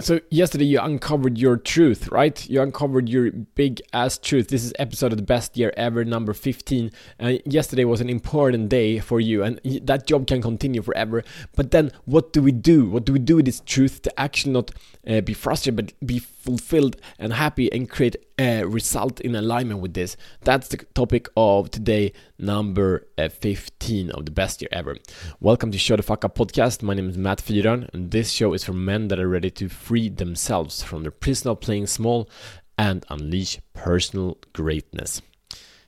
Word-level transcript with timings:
So 0.00 0.20
yesterday 0.30 0.64
you 0.64 0.80
uncovered 0.80 1.36
your 1.36 1.58
truth, 1.58 2.08
right? 2.08 2.48
You 2.48 2.62
uncovered 2.62 3.08
your 3.08 3.30
big 3.30 3.82
ass 3.92 4.16
truth. 4.16 4.48
This 4.48 4.64
is 4.64 4.72
episode 4.78 5.12
of 5.12 5.18
the 5.18 5.24
best 5.24 5.58
year 5.58 5.74
ever, 5.76 6.04
number 6.04 6.32
15. 6.32 6.90
And 7.18 7.38
uh, 7.38 7.42
yesterday 7.44 7.84
was 7.84 8.00
an 8.00 8.08
important 8.08 8.70
day 8.70 8.98
for 8.98 9.20
you, 9.20 9.42
and 9.42 9.60
that 9.82 10.06
job 10.06 10.26
can 10.26 10.40
continue 10.40 10.80
forever. 10.80 11.22
But 11.54 11.70
then, 11.70 11.92
what 12.06 12.32
do 12.32 12.42
we 12.42 12.52
do? 12.52 12.86
What 12.88 13.04
do 13.04 13.12
we 13.12 13.18
do 13.18 13.36
with 13.36 13.44
this 13.44 13.60
truth 13.60 14.00
to 14.02 14.20
actually 14.20 14.52
not 14.52 14.70
uh, 15.06 15.20
be 15.20 15.34
frustrated, 15.34 15.76
but 15.76 16.06
be 16.06 16.18
fulfilled 16.18 16.96
and 17.18 17.34
happy 17.34 17.70
and 17.70 17.88
create 17.88 18.16
a 18.40 18.64
result 18.64 19.20
in 19.20 19.34
alignment 19.34 19.80
with 19.80 19.92
this? 19.92 20.16
That's 20.40 20.68
the 20.68 20.78
topic 20.94 21.28
of 21.36 21.70
today, 21.70 22.12
number 22.38 23.06
uh, 23.18 23.28
15 23.28 24.10
of 24.12 24.24
the 24.24 24.30
best 24.30 24.62
year 24.62 24.68
ever. 24.72 24.96
Welcome 25.40 25.70
to 25.72 25.78
Show 25.78 25.96
the 25.96 26.02
Fuck 26.02 26.24
Up 26.24 26.36
podcast. 26.36 26.82
My 26.82 26.94
name 26.94 27.10
is 27.10 27.18
Matt 27.18 27.42
Fyron, 27.42 27.92
and 27.92 28.10
this 28.10 28.30
show 28.30 28.54
is 28.54 28.64
for 28.64 28.72
men 28.72 29.08
that 29.08 29.20
are 29.20 29.28
ready 29.28 29.50
to 29.50 29.68
free 29.68 30.08
themselves 30.08 30.82
from 30.82 31.02
the 31.02 31.10
prison 31.10 31.50
of 31.50 31.60
playing 31.60 31.86
small 31.86 32.30
and 32.78 33.04
unleash 33.10 33.58
personal 33.74 34.38
greatness. 34.54 35.20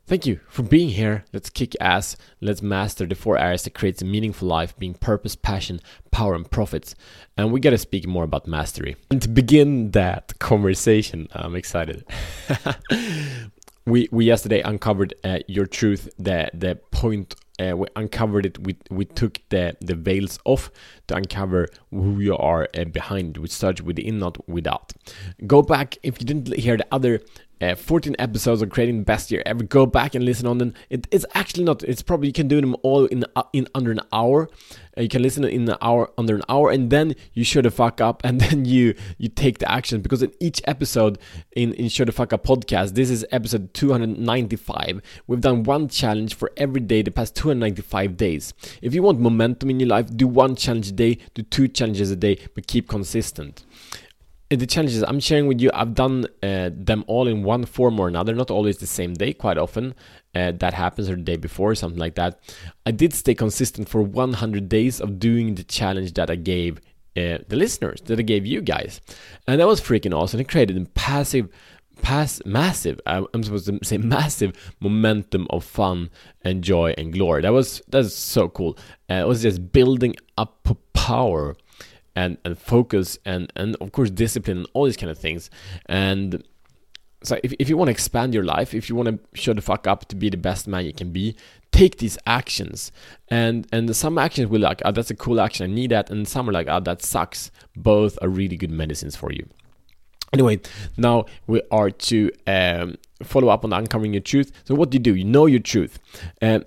Thank 0.07 0.27
you 0.27 0.41
for 0.49 0.63
being 0.63 0.91
here. 0.91 1.25
Let's 1.33 1.49
kick 1.49 1.77
ass. 1.81 2.17
Let's 2.41 2.61
master 2.61 3.07
the 3.07 3.15
four 3.15 3.39
areas 3.39 3.63
that 3.63 3.75
creates 3.75 4.03
a 4.03 4.05
meaningful 4.05 4.49
life, 4.49 4.77
being 4.77 4.95
purpose, 4.95 5.37
passion, 5.37 5.81
power, 6.11 6.35
and 6.35 6.51
profits. 6.51 6.95
And 7.37 7.53
we 7.53 7.61
gotta 7.61 7.79
speak 7.79 8.07
more 8.07 8.25
about 8.25 8.49
mastery. 8.49 8.97
And 9.11 9.23
to 9.23 9.29
begin 9.29 9.93
that 9.93 10.39
conversation, 10.41 11.29
I'm 11.33 11.55
excited. 11.55 12.05
we 13.87 14.09
we 14.11 14.25
yesterday 14.25 14.61
uncovered 14.61 15.15
uh, 15.23 15.39
your 15.47 15.67
truth, 15.67 16.09
the 16.19 16.51
the 16.53 16.77
point. 16.91 17.37
Uh, 17.61 17.77
we 17.77 17.87
uncovered 17.95 18.47
it. 18.47 18.59
We 18.59 18.77
we 18.91 19.05
took 19.05 19.39
the 19.51 19.77
the 19.81 19.95
veils 19.95 20.39
off 20.45 20.71
to 21.07 21.15
uncover 21.15 21.69
who 21.91 22.19
you 22.19 22.37
are 22.37 22.69
uh, 22.77 22.85
behind. 22.85 23.37
We 23.37 23.49
started 23.49 23.87
with 23.87 23.97
the 23.97 24.07
in, 24.07 24.19
not 24.19 24.49
without. 24.49 24.93
Go 25.47 25.63
back 25.63 25.97
if 26.03 26.21
you 26.21 26.27
didn't 26.27 26.55
hear 26.57 26.77
the 26.77 26.87
other 26.91 27.21
uh, 27.63 27.77
14 27.77 28.17
episodes 28.19 28.61
of 28.61 28.71
creating 28.71 28.99
the 28.99 29.05
best 29.05 29.31
year 29.31 29.43
ever. 29.47 29.63
Go 29.63 29.87
back 29.87 30.15
and 30.15 30.25
listen 30.25 30.47
on 30.47 30.59
them. 30.59 30.75
It, 30.91 31.07
it's 31.13 31.25
actually 31.35 31.65
not. 31.65 31.85
It's 31.85 32.03
probably 32.03 32.27
you 32.27 32.33
can 32.33 32.49
do 32.49 32.61
them 32.61 32.75
all 32.83 33.07
in 33.07 33.25
uh, 33.37 33.45
in 33.53 33.69
under 33.75 33.93
an 33.93 34.01
hour. 34.13 34.49
Uh, 34.99 35.03
you 35.03 35.09
can 35.09 35.23
listen 35.23 35.45
in 35.45 35.69
an 35.69 35.77
hour 35.81 36.11
under 36.19 36.35
an 36.35 36.43
hour, 36.49 36.71
and 36.71 36.91
then 36.91 37.15
you 37.33 37.45
show 37.45 37.63
the 37.63 37.71
fuck 37.71 38.01
up, 38.01 38.21
and 38.25 38.41
then 38.41 38.65
you 38.65 38.95
you 39.17 39.29
take 39.29 39.59
the 39.59 39.71
action 39.71 40.01
because 40.01 40.23
in 40.23 40.33
each 40.41 40.61
episode 40.65 41.19
in 41.53 41.73
in 41.75 41.89
show 41.89 42.05
the 42.05 42.13
fuck 42.13 42.33
up 42.33 42.45
podcast, 42.45 42.95
this 42.95 43.11
is 43.11 43.25
episode 43.31 43.73
295. 43.75 45.01
We've 45.29 45.41
done 45.41 45.63
one 45.63 45.89
challenge 45.89 46.35
for 46.35 46.51
every 46.57 46.81
day 46.81 47.03
the 47.03 47.13
past 47.13 47.37
295 47.37 48.17
days. 48.17 48.55
If 48.83 48.95
you 48.95 49.03
want 49.03 49.21
momentum 49.21 49.71
in 49.71 49.79
your 49.79 49.89
life, 49.89 50.15
do 50.17 50.27
one 50.27 50.57
challenge 50.57 50.89
a 50.89 50.93
day, 50.93 51.19
do 51.35 51.43
two 51.43 51.69
challenges 51.69 52.11
a 52.11 52.17
day, 52.17 52.39
but 52.55 52.67
keep 52.67 52.89
consistent 52.89 53.65
the 54.57 54.67
challenges 54.67 55.03
I'm 55.03 55.21
sharing 55.21 55.47
with 55.47 55.61
you, 55.61 55.71
I've 55.73 55.95
done 55.95 56.27
uh, 56.43 56.71
them 56.73 57.05
all 57.07 57.29
in 57.29 57.43
one 57.43 57.65
form 57.65 57.99
or 58.01 58.09
another, 58.09 58.35
not 58.35 58.51
always 58.51 58.79
the 58.79 58.87
same 58.87 59.15
day, 59.15 59.33
quite 59.33 59.59
often. 59.59 59.95
Uh, 60.35 60.53
that 60.53 60.75
happens 60.75 61.11
or 61.11 61.17
the 61.17 61.23
day 61.23 61.37
before, 61.37 61.75
something 61.75 61.99
like 61.99 62.15
that. 62.15 62.41
I 62.87 62.91
did 62.91 63.13
stay 63.13 63.35
consistent 63.35 63.89
for 63.89 64.03
100 64.03 64.69
days 64.69 65.01
of 65.01 65.19
doing 65.19 65.55
the 65.55 65.65
challenge 65.65 66.15
that 66.15 66.31
I 66.31 66.37
gave 66.37 66.79
uh, 67.17 67.39
the 67.49 67.57
listeners, 67.57 68.01
that 68.03 68.19
I 68.19 68.23
gave 68.23 68.47
you 68.47 68.63
guys. 68.63 69.01
And 69.47 69.61
that 69.61 69.67
was 69.67 69.81
freaking 69.81 70.17
awesome. 70.17 70.41
It 70.41 70.49
created 70.49 70.77
a 70.77 70.85
passive, 70.91 71.49
pass, 72.01 72.41
massive, 72.47 73.01
I'm 73.07 73.43
supposed 73.43 73.67
to 73.67 73.79
say 73.83 73.99
massive 73.99 74.73
momentum 74.81 75.47
of 75.51 75.65
fun 75.65 76.11
and 76.43 76.65
joy 76.65 76.95
and 76.97 77.13
glory. 77.13 77.43
That 77.43 77.53
was, 77.53 77.83
that's 77.89 78.15
so 78.15 78.49
cool. 78.49 78.79
Uh, 79.11 79.15
it 79.15 79.29
was 79.29 79.43
just 79.43 79.73
building 79.73 80.17
up 80.39 80.67
power 81.03 81.57
and 82.15 82.39
and 82.45 82.59
focus 82.59 83.19
and 83.25 83.53
and 83.57 83.77
of 83.77 83.93
course 83.93 84.11
discipline 84.11 84.59
and 84.59 84.67
all 84.73 84.85
these 84.85 84.97
kind 84.97 85.11
of 85.11 85.19
things. 85.19 85.51
And 85.87 86.43
so 87.25 87.39
if, 87.45 87.53
if 87.61 87.69
you 87.69 87.77
want 87.77 87.87
to 87.87 87.93
expand 87.93 88.35
your 88.35 88.43
life 88.43 88.75
if 88.75 88.89
you 88.89 88.97
want 88.97 89.09
to 89.09 89.41
show 89.41 89.53
the 89.55 89.61
fuck 89.61 89.87
up 89.87 90.07
to 90.09 90.17
be 90.17 90.29
the 90.29 90.37
best 90.37 90.67
man 90.67 90.85
you 90.85 90.93
can 90.93 91.13
be 91.13 91.37
take 91.71 91.99
these 91.99 92.19
actions. 92.27 92.93
And 93.29 93.67
and 93.73 93.95
some 93.97 94.19
actions 94.19 94.49
will 94.49 94.61
like 94.61 94.83
oh 94.85 94.93
that's 94.93 95.11
a 95.11 95.17
cool 95.17 95.41
action 95.41 95.71
i 95.71 95.75
need 95.75 95.91
that. 95.91 96.11
And 96.11 96.27
some 96.27 96.49
are 96.49 96.53
like 96.53 96.69
oh 96.69 96.81
that 96.81 97.03
sucks. 97.03 97.51
Both 97.77 98.19
are 98.23 98.29
really 98.29 98.57
good 98.57 98.71
medicines 98.71 99.17
for 99.17 99.33
you 99.33 99.49
Anyway, 100.33 100.61
now 100.97 101.27
we 101.47 101.61
are 101.71 101.91
to 101.91 102.31
um, 102.47 102.97
follow 103.23 103.49
up 103.49 103.65
on 103.65 103.73
uncovering 103.73 104.15
your 104.15 104.23
truth. 104.23 104.51
So, 104.65 104.75
what 104.75 104.91
do 104.91 104.97
you 104.97 105.03
do? 105.03 105.15
You 105.15 105.25
know 105.25 105.45
your 105.45 105.61
truth. 105.61 105.99
Uh, 106.41 106.61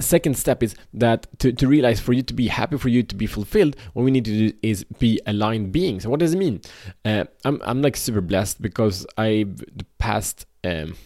second 0.00 0.36
step 0.36 0.62
is 0.62 0.74
that 0.94 1.26
to, 1.38 1.52
to 1.52 1.68
realize 1.68 2.00
for 2.00 2.12
you 2.12 2.22
to 2.22 2.34
be 2.34 2.48
happy, 2.48 2.76
for 2.76 2.88
you 2.88 3.04
to 3.04 3.14
be 3.14 3.26
fulfilled, 3.26 3.76
what 3.92 4.02
we 4.02 4.10
need 4.10 4.24
to 4.24 4.50
do 4.50 4.56
is 4.62 4.84
be 4.98 5.20
aligned 5.26 5.70
beings. 5.70 6.06
What 6.06 6.20
does 6.20 6.34
it 6.34 6.38
mean? 6.38 6.60
Uh, 7.04 7.24
I'm, 7.44 7.60
I'm 7.64 7.82
like 7.82 7.96
super 7.96 8.20
blessed 8.20 8.60
because 8.60 9.06
I, 9.16 9.46
the 9.48 9.86
past 9.98 10.46
um, 10.64 10.96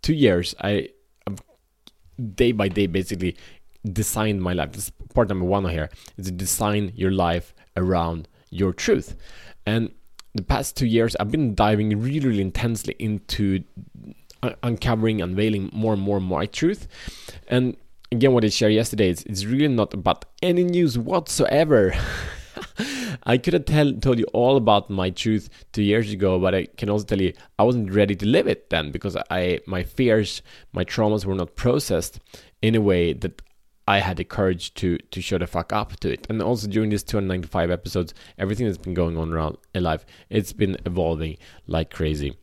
two 0.00 0.14
years, 0.14 0.54
I, 0.60 0.90
I've 1.26 1.42
day 2.34 2.52
by 2.52 2.68
day 2.68 2.86
basically 2.86 3.36
designed 3.90 4.40
my 4.40 4.52
life. 4.52 4.72
This 4.72 4.84
is 4.84 4.92
part 5.12 5.28
number 5.28 5.44
one 5.44 5.68
here 5.68 5.90
is 6.16 6.26
to 6.26 6.32
design 6.32 6.92
your 6.94 7.10
life 7.10 7.52
around 7.76 8.28
your 8.50 8.72
truth. 8.72 9.16
And 9.66 9.90
the 10.34 10.42
past 10.42 10.76
two 10.76 10.86
years, 10.86 11.16
I've 11.16 11.30
been 11.30 11.54
diving 11.54 12.00
really, 12.00 12.26
really 12.26 12.42
intensely 12.42 12.96
into 12.98 13.64
uncovering, 14.62 15.20
unveiling 15.20 15.70
more 15.72 15.92
and 15.92 16.02
more 16.02 16.20
my 16.20 16.46
truth. 16.46 16.88
And 17.48 17.76
again, 18.10 18.32
what 18.32 18.44
I 18.44 18.48
shared 18.48 18.72
yesterday 18.72 19.08
is 19.08 19.22
it's 19.24 19.44
really 19.44 19.68
not 19.68 19.94
about 19.94 20.24
any 20.42 20.64
news 20.64 20.98
whatsoever. 20.98 21.94
I 23.24 23.38
could 23.38 23.54
have 23.54 23.66
tell, 23.66 23.92
told 23.92 24.18
you 24.18 24.26
all 24.32 24.56
about 24.56 24.90
my 24.90 25.10
truth 25.10 25.48
two 25.72 25.82
years 25.82 26.12
ago, 26.12 26.38
but 26.38 26.54
I 26.54 26.66
can 26.76 26.90
also 26.90 27.04
tell 27.04 27.20
you 27.20 27.32
I 27.58 27.62
wasn't 27.62 27.92
ready 27.92 28.16
to 28.16 28.26
live 28.26 28.46
it 28.46 28.70
then 28.70 28.90
because 28.90 29.16
I 29.30 29.60
my 29.66 29.82
fears, 29.82 30.42
my 30.72 30.84
traumas 30.84 31.24
were 31.24 31.34
not 31.34 31.56
processed 31.56 32.20
in 32.60 32.74
a 32.74 32.80
way 32.80 33.12
that 33.12 33.42
I 33.86 33.98
had 33.98 34.16
the 34.16 34.24
courage 34.24 34.74
to 34.74 34.98
to 34.98 35.20
show 35.20 35.38
the 35.38 35.46
fuck 35.46 35.72
up 35.72 35.98
to 36.00 36.12
it. 36.12 36.26
And 36.28 36.40
also 36.40 36.68
during 36.68 36.90
these 36.90 37.02
295 37.02 37.70
episodes, 37.70 38.14
everything 38.38 38.66
that's 38.66 38.78
been 38.78 38.94
going 38.94 39.16
on 39.16 39.32
around 39.32 39.58
in 39.74 39.82
life, 39.82 40.06
it's 40.30 40.52
been 40.52 40.76
evolving 40.86 41.36
like 41.66 41.90
crazy. 41.90 42.36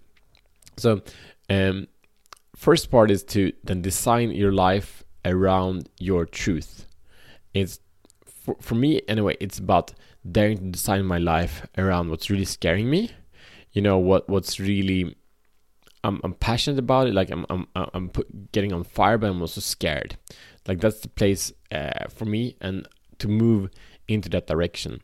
So, 0.77 1.01
um, 1.49 1.87
first 2.55 2.91
part 2.91 3.11
is 3.11 3.23
to 3.25 3.53
then 3.63 3.81
design 3.81 4.31
your 4.31 4.51
life 4.51 5.03
around 5.25 5.89
your 5.97 6.25
truth. 6.25 6.87
It's 7.53 7.79
for, 8.25 8.55
for 8.59 8.75
me 8.75 9.01
anyway. 9.07 9.37
It's 9.39 9.59
about 9.59 9.93
daring 10.29 10.57
to 10.57 10.63
design 10.65 11.05
my 11.05 11.17
life 11.17 11.65
around 11.77 12.09
what's 12.09 12.29
really 12.29 12.45
scaring 12.45 12.89
me. 12.89 13.11
You 13.71 13.81
know 13.81 13.97
what 13.97 14.27
what's 14.27 14.59
really 14.59 15.15
I'm, 16.03 16.21
I'm 16.23 16.33
passionate 16.33 16.79
about 16.79 17.07
it. 17.07 17.13
Like 17.13 17.29
I'm 17.29 17.45
I'm 17.49 17.67
I'm 17.75 18.09
put, 18.09 18.51
getting 18.51 18.73
on 18.73 18.83
fire, 18.83 19.17
but 19.17 19.29
I'm 19.29 19.41
also 19.41 19.61
scared. 19.61 20.17
Like 20.69 20.79
that's 20.79 20.99
the 20.99 21.09
place 21.09 21.51
uh, 21.71 22.07
for 22.09 22.25
me, 22.25 22.55
and 22.61 22.87
to 23.17 23.27
move 23.27 23.69
into 24.07 24.29
that 24.29 24.45
direction. 24.45 25.01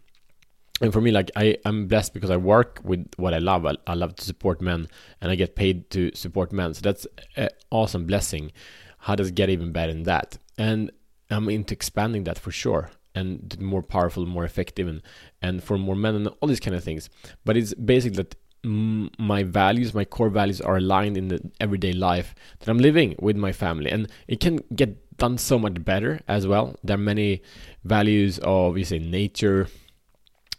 And 0.80 0.94
for 0.94 1.02
me, 1.02 1.10
like 1.10 1.32
I, 1.36 1.58
I'm 1.66 1.88
blessed 1.88 2.14
because 2.14 2.30
I 2.30 2.38
work 2.38 2.82
with 2.84 3.08
what 3.18 3.34
I 3.34 3.40
love. 3.40 3.66
I, 3.66 3.74
I 3.88 3.96
love 3.96 4.16
to 4.18 4.24
support 4.24 4.62
men, 4.62 4.88
and 5.20 5.32
I 5.32 5.36
get 5.36 5.56
paid 5.56 5.90
to 5.90 6.12
support 6.14 6.54
men. 6.54 6.76
So 6.76 6.82
that's 6.82 7.08
an 7.36 7.50
awesome 7.72 8.06
blessing. 8.06 8.52
How 9.00 9.16
does 9.16 9.30
it 9.30 9.36
get 9.36 9.50
even 9.50 9.72
better 9.72 9.92
than 9.92 10.04
that? 10.04 10.38
And 10.58 10.92
I'm 11.32 11.50
into 11.50 11.74
expanding 11.74 12.26
that 12.26 12.38
for 12.38 12.52
sure 12.52 12.92
and 13.16 13.60
more 13.60 13.82
powerful, 13.82 14.26
more 14.28 14.46
effective, 14.46 14.88
and 14.88 15.02
and 15.42 15.64
for 15.64 15.80
more 15.80 15.96
men 15.96 16.14
and 16.14 16.28
all 16.28 16.48
these 16.48 16.60
kind 16.60 16.76
of 16.76 16.84
things. 16.84 17.10
But 17.44 17.58
it's 17.58 17.74
basically 17.74 18.18
that 18.18 18.36
my 18.66 19.44
values, 19.44 19.94
my 19.94 20.06
core 20.06 20.30
values 20.30 20.60
are 20.60 20.78
aligned 20.78 21.18
in 21.18 21.28
the 21.28 21.40
everyday 21.60 21.94
life 21.94 22.34
that 22.60 22.70
I'm 22.70 22.80
living 22.80 23.16
with 23.20 23.38
my 23.38 23.52
family. 23.52 23.92
And 23.92 24.10
it 24.28 24.40
can 24.40 24.60
get 24.76 25.05
done 25.18 25.38
so 25.38 25.58
much 25.58 25.84
better 25.84 26.20
as 26.28 26.48
well. 26.48 26.76
There 26.84 26.96
are 26.96 26.98
many 26.98 27.42
values 27.84 28.40
of, 28.40 28.78
you 28.78 28.86
say, 28.86 29.00
nature, 29.00 29.68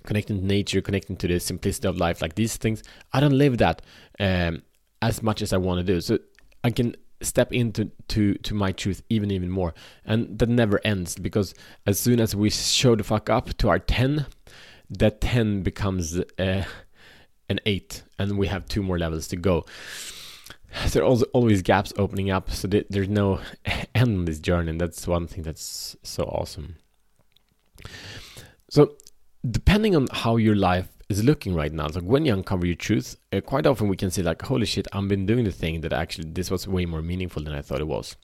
connecting 0.05 0.41
to 0.41 0.47
nature, 0.47 0.81
connecting 0.81 1.17
to 1.17 1.29
the 1.29 1.39
simplicity 1.39 1.89
of 1.89 1.99
life, 1.99 2.23
like 2.23 2.35
these 2.35 2.57
things. 2.57 2.83
I 3.13 3.21
don't 3.21 3.37
live 3.37 3.59
that 3.59 3.83
um, 4.19 4.63
as 5.03 5.23
much 5.23 5.43
as 5.43 5.53
I 5.53 5.59
want 5.59 5.85
to 5.87 5.93
do. 5.93 6.01
So 6.01 6.19
I 6.65 6.71
can 6.71 6.97
step 7.23 7.53
into 7.53 7.91
to 8.09 8.35
to 8.35 8.55
my 8.55 8.73
truth 8.73 9.03
even 9.09 9.31
even 9.31 9.51
more 9.51 9.73
and 10.05 10.39
that 10.39 10.51
never 10.51 10.79
ends 10.85 11.17
because 11.17 11.55
as 11.87 11.99
soon 11.99 12.21
as 12.21 12.37
we 12.37 12.51
show 12.51 12.95
the 12.95 13.03
fuck 13.03 13.31
up 13.31 13.57
to 13.57 13.71
our 13.71 13.79
10 13.79 14.27
that 14.91 15.21
10 15.23 15.63
becomes 15.63 16.19
uh, 16.39 16.65
an 17.49 17.59
8 17.65 18.03
and 18.19 18.37
we 18.37 18.49
have 18.49 18.67
two 18.67 18.83
more 18.83 18.99
levels 18.99 19.29
to 19.29 19.37
go 19.37 19.65
there 20.91 21.05
are 21.05 21.17
always 21.33 21.63
gaps 21.63 21.93
opening 21.97 22.31
up 22.31 22.51
so 22.51 22.69
there's 22.69 23.09
no 23.09 23.41
end 23.95 24.19
on 24.19 24.25
this 24.25 24.39
journey 24.39 24.71
and 24.71 24.81
that's 24.81 25.07
one 25.07 25.27
thing 25.27 25.43
that's 25.43 25.97
so 26.03 26.25
awesome. 26.25 26.77
So 28.71 28.97
depending 29.49 29.95
on 29.95 30.09
how 30.13 30.37
your 30.37 30.57
life 30.57 30.89
is 31.09 31.23
looking 31.23 31.55
right 31.55 31.73
now 31.73 31.87
so 31.87 32.01
when 32.01 32.25
you 32.25 32.33
uncover 32.33 32.67
your 32.67 32.75
truth 32.75 33.17
uh, 33.33 33.41
quite 33.41 33.65
often 33.65 33.87
we 33.87 33.97
can 33.97 34.11
say 34.11 34.23
like 34.23 34.43
holy 34.43 34.67
shit 34.67 34.89
i've 34.93 35.07
been 35.07 35.25
doing 35.25 35.45
the 35.45 35.53
thing 35.53 35.81
that 35.81 35.93
actually 35.93 36.29
this 36.29 36.51
was 36.51 36.67
way 36.67 36.85
more 36.85 37.01
meaningful 37.01 37.45
than 37.45 37.55
i 37.55 37.63
thought 37.63 37.81
it 37.81 37.87
was. 37.87 38.17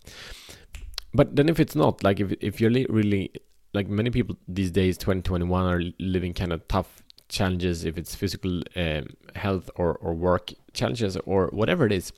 But 1.14 1.36
then 1.36 1.48
if 1.48 1.60
it's 1.60 1.74
not 1.74 2.02
like 2.02 2.20
if, 2.20 2.32
if 2.40 2.60
you're 2.60 2.70
really 2.70 3.30
like 3.74 3.88
many 3.88 4.10
people 4.10 4.36
these 4.48 4.70
days 4.70 4.96
2021 4.98 5.66
are 5.66 5.82
living 5.98 6.32
kind 6.34 6.52
of 6.52 6.66
tough 6.68 7.02
challenges, 7.28 7.84
if 7.84 7.98
it's 7.98 8.14
physical 8.14 8.62
um, 8.76 9.06
health 9.34 9.70
or, 9.76 9.94
or 9.96 10.14
work 10.14 10.52
challenges 10.72 11.16
or 11.24 11.48
whatever 11.48 11.86
it 11.86 11.92
is. 11.92 12.12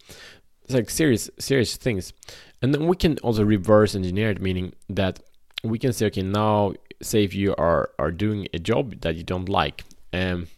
It's 0.65 0.75
like 0.75 0.91
serious 0.91 1.31
serious 1.39 1.77
things. 1.77 2.13
And 2.63 2.73
then 2.73 2.87
we 2.87 2.97
can 2.97 3.19
also 3.19 3.45
reverse 3.45 3.95
engineer 3.95 4.31
it, 4.31 4.41
meaning 4.41 4.73
that 4.89 5.21
we 5.63 5.79
can 5.79 5.93
say, 5.93 6.07
okay, 6.07 6.23
now 6.23 6.75
say 7.03 7.25
if 7.25 7.35
you 7.35 7.55
are 7.57 7.91
are 7.99 8.11
doing 8.11 8.49
a 8.53 8.59
job 8.59 9.01
that 9.01 9.17
you 9.17 9.23
don't 9.23 9.49
like. 9.49 9.85
Um, 10.13 10.49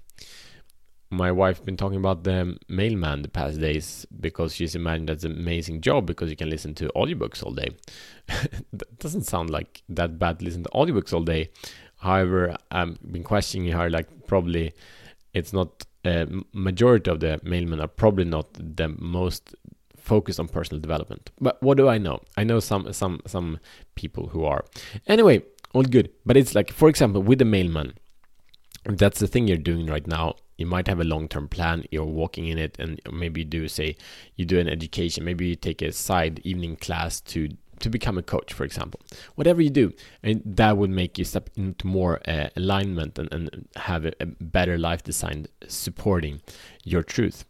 my 1.10 1.30
wife 1.30 1.64
been 1.64 1.76
talking 1.76 1.98
about 1.98 2.24
the 2.24 2.58
mailman 2.68 3.22
the 3.22 3.28
past 3.28 3.60
days 3.60 4.06
because 4.20 4.54
she's 4.54 4.74
imagined 4.74 5.08
that's 5.08 5.24
an 5.24 5.32
amazing 5.32 5.80
job 5.80 6.04
because 6.04 6.30
you 6.30 6.36
can 6.36 6.50
listen 6.50 6.74
to 6.74 6.90
audiobooks 6.96 7.42
all 7.44 7.52
day. 7.52 7.68
that 8.72 8.98
doesn't 8.98 9.22
sound 9.22 9.50
like 9.50 9.82
that 9.88 10.18
bad 10.18 10.42
listen 10.42 10.64
to 10.64 10.70
audiobooks 10.70 11.12
all 11.12 11.22
day. 11.22 11.50
However, 11.98 12.56
I've 12.70 12.98
been 13.12 13.22
questioning 13.22 13.70
her 13.72 13.88
like 13.88 14.26
probably 14.26 14.74
it's 15.32 15.52
not 15.52 15.84
uh, 16.06 16.26
majority 16.52 17.10
of 17.10 17.20
the 17.20 17.40
mailmen 17.44 17.82
are 17.82 17.88
probably 17.88 18.24
not 18.24 18.46
the 18.54 18.88
most 18.88 19.54
focused 19.96 20.38
on 20.38 20.48
personal 20.48 20.80
development. 20.80 21.30
But 21.40 21.62
what 21.62 21.76
do 21.76 21.88
I 21.88 21.98
know? 21.98 22.20
I 22.36 22.44
know 22.44 22.60
some 22.60 22.92
some 22.92 23.20
some 23.26 23.58
people 23.94 24.28
who 24.28 24.44
are. 24.44 24.64
Anyway, 25.06 25.42
all 25.72 25.82
good. 25.82 26.10
But 26.24 26.36
it's 26.36 26.54
like 26.54 26.72
for 26.72 26.88
example 26.88 27.22
with 27.22 27.38
the 27.38 27.44
mailman, 27.44 27.94
that's 28.84 29.20
the 29.20 29.26
thing 29.26 29.48
you're 29.48 29.56
doing 29.56 29.86
right 29.86 30.06
now, 30.06 30.34
you 30.58 30.66
might 30.66 30.88
have 30.88 31.00
a 31.00 31.04
long-term 31.04 31.48
plan 31.48 31.84
you're 31.90 32.04
walking 32.04 32.46
in 32.46 32.58
it 32.58 32.76
and 32.78 33.00
maybe 33.12 33.40
you 33.40 33.44
do 33.44 33.68
say 33.68 33.96
you 34.36 34.44
do 34.44 34.58
an 34.58 34.68
education 34.68 35.24
maybe 35.24 35.46
you 35.46 35.54
take 35.54 35.82
a 35.82 35.92
side 35.92 36.40
evening 36.44 36.76
class 36.76 37.20
to 37.20 37.48
to 37.80 37.90
become 37.90 38.18
a 38.18 38.22
coach 38.22 38.52
for 38.52 38.64
example 38.64 39.00
whatever 39.34 39.60
you 39.60 39.70
do 39.70 39.92
and 40.22 40.42
that 40.44 40.76
would 40.76 40.90
make 40.90 41.18
you 41.18 41.24
step 41.24 41.50
into 41.56 41.86
more 41.86 42.20
uh, 42.28 42.48
alignment 42.56 43.18
and, 43.18 43.32
and 43.32 43.68
have 43.76 44.04
a, 44.04 44.12
a 44.20 44.26
better 44.26 44.78
life 44.78 45.02
design 45.02 45.46
supporting 45.66 46.40
your 46.84 47.02
truth 47.02 47.44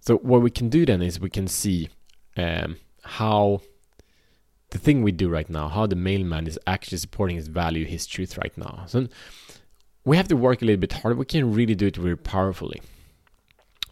so 0.00 0.16
what 0.18 0.42
we 0.42 0.50
can 0.50 0.68
do 0.68 0.86
then 0.86 1.02
is 1.02 1.20
we 1.20 1.30
can 1.30 1.46
see 1.46 1.88
um, 2.36 2.76
how 3.02 3.60
the 4.70 4.78
thing 4.78 5.02
we 5.02 5.12
do 5.12 5.28
right 5.28 5.48
now 5.48 5.68
how 5.68 5.86
the 5.86 5.96
mailman 5.96 6.46
is 6.46 6.58
actually 6.66 6.98
supporting 6.98 7.36
his 7.36 7.48
value 7.48 7.84
his 7.84 8.06
truth 8.06 8.36
right 8.38 8.56
now 8.56 8.84
so 8.86 9.06
we 10.08 10.16
have 10.16 10.28
to 10.28 10.36
work 10.36 10.62
a 10.62 10.64
little 10.64 10.80
bit 10.80 10.94
harder. 10.94 11.16
We 11.16 11.26
can 11.26 11.52
really 11.52 11.74
do 11.74 11.86
it 11.86 11.96
very 11.96 12.16
powerfully. 12.16 12.80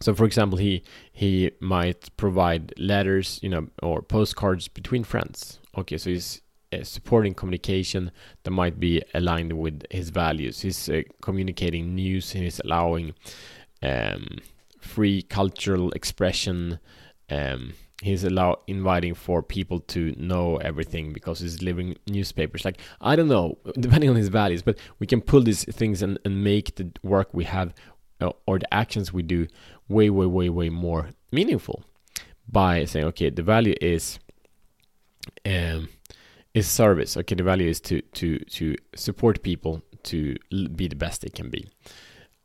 So, 0.00 0.14
for 0.14 0.24
example, 0.24 0.58
he 0.58 0.82
he 1.12 1.52
might 1.60 2.14
provide 2.16 2.74
letters, 2.76 3.38
you 3.42 3.48
know, 3.48 3.68
or 3.82 4.02
postcards 4.02 4.68
between 4.68 5.04
friends. 5.04 5.58
Okay, 5.76 5.98
so 5.98 6.10
he's 6.10 6.42
uh, 6.72 6.82
supporting 6.82 7.34
communication 7.34 8.10
that 8.42 8.50
might 8.50 8.78
be 8.80 9.02
aligned 9.14 9.52
with 9.52 9.82
his 9.90 10.10
values. 10.10 10.60
He's 10.60 10.88
uh, 10.88 11.02
communicating 11.22 11.94
news. 11.94 12.34
and 12.34 12.44
He's 12.44 12.60
allowing 12.60 13.14
um, 13.82 14.38
free 14.80 15.22
cultural 15.22 15.90
expression. 15.92 16.78
Um, 17.30 17.74
he's 18.02 18.24
allow 18.24 18.60
inviting 18.66 19.14
for 19.14 19.42
people 19.42 19.80
to 19.80 20.14
know 20.18 20.56
everything 20.58 21.12
because 21.12 21.40
he's 21.40 21.62
living 21.62 21.96
newspapers 22.06 22.64
like 22.64 22.78
i 23.00 23.16
don't 23.16 23.28
know 23.28 23.56
depending 23.80 24.10
on 24.10 24.16
his 24.16 24.28
values 24.28 24.62
but 24.62 24.78
we 24.98 25.06
can 25.06 25.20
pull 25.20 25.42
these 25.42 25.64
things 25.64 26.02
and, 26.02 26.18
and 26.24 26.44
make 26.44 26.74
the 26.76 26.90
work 27.02 27.32
we 27.32 27.44
have 27.44 27.72
or 28.46 28.58
the 28.58 28.72
actions 28.72 29.12
we 29.12 29.22
do 29.22 29.46
way 29.88 30.10
way 30.10 30.26
way 30.26 30.48
way 30.48 30.68
more 30.68 31.10
meaningful 31.32 31.84
by 32.48 32.84
saying 32.84 33.06
okay 33.06 33.30
the 33.30 33.42
value 33.42 33.74
is 33.80 34.18
um 35.44 35.88
is 36.56 36.66
service. 36.66 37.16
Okay 37.18 37.34
the 37.34 37.42
value 37.42 37.68
is 37.68 37.80
to 37.82 38.00
to 38.18 38.38
to 38.56 38.74
support 38.94 39.42
people 39.42 39.82
to 40.04 40.36
be 40.74 40.88
the 40.88 40.96
best 40.96 41.20
they 41.22 41.28
can 41.28 41.50
be. 41.50 41.68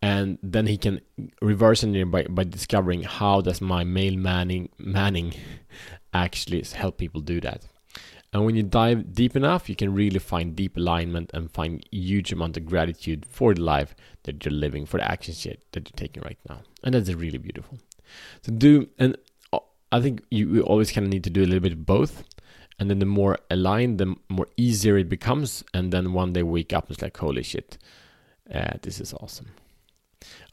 And 0.01 0.37
then 0.43 0.67
he 0.67 0.77
can 0.77 0.99
reverse 1.41 1.83
engineer 1.83 2.07
by, 2.07 2.23
by 2.23 2.43
discovering 2.43 3.03
how 3.03 3.41
does 3.41 3.61
my 3.61 3.83
mail 3.83 4.17
manning 4.17 4.69
manning 4.77 5.33
actually 6.13 6.63
help 6.75 6.97
people 6.97 7.21
do 7.21 7.39
that 7.41 7.65
and 8.33 8.45
when 8.45 8.55
you 8.55 8.63
dive 8.63 9.13
deep 9.13 9.35
enough 9.35 9.69
you 9.69 9.75
can 9.75 9.93
really 9.93 10.19
find 10.19 10.55
deep 10.55 10.77
alignment 10.77 11.31
and 11.33 11.51
find 11.51 11.85
huge 11.91 12.31
amount 12.31 12.57
of 12.57 12.65
gratitude 12.65 13.25
for 13.25 13.53
the 13.53 13.61
life 13.61 13.95
that 14.23 14.43
you're 14.43 14.53
living 14.53 14.85
for 14.85 14.97
the 14.97 15.11
actions 15.11 15.43
that 15.43 15.59
you're 15.75 15.95
taking 15.95 16.23
right 16.23 16.39
now. 16.47 16.61
And 16.83 16.93
that's 16.93 17.11
really 17.13 17.37
beautiful. 17.37 17.77
So 18.41 18.51
do 18.51 18.87
and 18.99 19.17
uh, 19.53 19.59
i 19.91 20.01
think 20.01 20.21
you, 20.29 20.61
always 20.61 20.91
kind 20.91 21.05
of 21.05 21.11
need 21.11 21.23
to 21.23 21.29
do 21.29 21.43
a 21.43 21.45
little 21.45 21.59
bit 21.59 21.73
of 21.73 21.85
both. 21.85 22.23
And 22.79 22.89
then 22.89 22.99
the 22.99 23.05
more 23.05 23.37
aligned 23.51 23.99
the 23.99 24.15
more 24.29 24.47
easier 24.57 24.97
it 24.97 25.09
becomes. 25.09 25.63
And 25.73 25.91
then 25.91 26.13
one 26.13 26.33
day 26.33 26.43
wake 26.43 26.73
up 26.73 26.85
and 26.85 26.93
it's 26.95 27.01
like 27.01 27.17
holy 27.17 27.43
shit 27.43 27.77
uh, 28.53 28.73
this 28.81 28.99
is 28.99 29.13
awesome. 29.13 29.47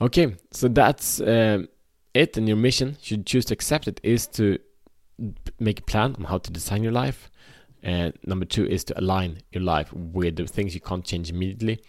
Okay, 0.01 0.35
so 0.53 0.69
that's 0.69 1.21
uh, 1.21 1.63
it, 2.15 2.37
and 2.37 2.47
your 2.49 2.57
mission, 2.57 2.97
should 3.03 3.27
choose 3.27 3.45
to 3.47 3.55
accept 3.55 3.89
it, 3.89 4.01
is 4.03 4.27
to 4.29 4.59
make 5.59 5.81
a 5.81 5.83
plan 5.83 6.15
on 6.17 6.25
how 6.25 6.39
to 6.39 6.51
design 6.51 6.83
your 6.83 6.93
life. 6.93 7.31
And 7.83 8.13
number 8.25 8.45
two 8.45 8.67
is 8.67 8.85
to 8.85 8.99
align 8.99 9.39
your 9.53 9.63
life 9.63 9.93
with 9.93 10.37
the 10.37 10.47
things 10.47 10.75
you 10.75 10.81
can't 10.81 11.05
change 11.05 11.31
immediately. 11.31 11.81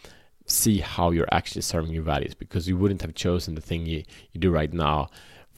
See 0.46 0.80
how 0.80 1.12
you're 1.12 1.28
actually 1.32 1.62
serving 1.62 1.92
your 1.92 2.04
values 2.04 2.34
because 2.34 2.68
you 2.68 2.78
wouldn't 2.78 3.02
have 3.02 3.14
chosen 3.16 3.56
the 3.56 3.62
thing 3.62 3.86
you, 3.86 4.04
you 4.32 4.40
do 4.40 4.52
right 4.52 4.74
now 4.74 5.10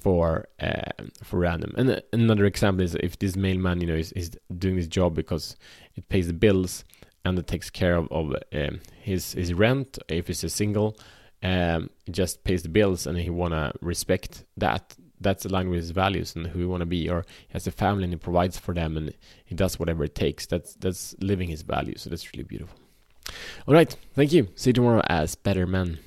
for 0.02 0.48
uh, 0.60 0.92
for 1.24 1.40
random. 1.40 1.74
And 1.78 1.92
uh, 1.92 2.00
another 2.12 2.46
example 2.46 2.84
is 2.84 2.96
if 2.96 3.20
this 3.20 3.36
mailman, 3.36 3.82
you 3.82 3.88
know, 3.88 3.96
is, 3.96 4.12
is 4.14 4.32
doing 4.58 4.76
this 4.76 4.88
job 4.88 5.16
because 5.16 5.56
it 5.96 6.10
pays 6.10 6.28
the 6.28 6.34
bills 6.34 6.84
and 7.24 7.38
it 7.38 7.48
takes 7.48 7.70
care 7.70 7.96
of, 7.96 8.12
of 8.12 8.36
um, 8.54 8.82
his 9.02 9.34
his 9.34 9.54
rent. 9.54 10.00
If 10.10 10.28
he's 10.28 10.44
a 10.44 10.50
single, 10.50 10.98
um, 11.44 11.90
just 12.10 12.44
pays 12.44 12.64
the 12.64 12.70
bills 12.70 13.06
and 13.06 13.18
he 13.18 13.30
wanna 13.30 13.74
respect 13.82 14.44
that 14.58 14.96
that's 15.22 15.46
aligned 15.46 15.70
with 15.70 15.80
his 15.80 15.92
values 15.92 16.36
and 16.36 16.48
who 16.48 16.60
he 16.60 16.66
wanna 16.66 16.86
be 16.86 17.10
or 17.10 17.26
he 17.48 17.54
has 17.54 17.68
a 17.68 17.72
family 17.72 18.04
and 18.04 18.14
he 18.14 18.18
provides 18.18 18.58
for 18.58 18.74
them 18.74 18.98
and 18.98 19.14
he 19.46 19.56
does 19.56 19.80
whatever 19.80 20.04
it 20.04 20.16
takes. 20.16 20.46
That's 20.46 20.74
that's 20.76 21.16
living 21.20 21.50
his 21.50 21.62
values 21.62 22.02
so 22.02 22.10
that's 22.10 22.32
really 22.34 22.44
beautiful. 22.44 22.78
All 23.68 23.74
right 23.74 23.96
thank 24.14 24.34
you. 24.34 24.50
See 24.56 24.70
you 24.70 24.74
tomorrow 24.74 25.02
as 25.08 25.36
better 25.36 25.66
men 25.66 26.00